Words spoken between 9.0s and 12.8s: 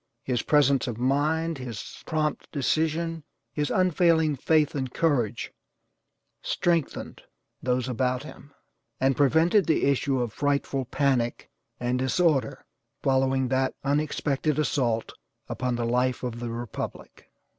prevented the issue of a frightful panic and disorder